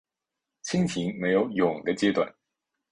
[0.65, 2.33] 蜻蜓没有蛹的阶段。